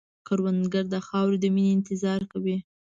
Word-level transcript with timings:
کروندګر 0.27 0.85
د 0.93 0.95
خاورې 1.07 1.37
د 1.43 1.45
مینې 1.55 1.83
اظهار 1.93 2.21
کوي 2.31 2.57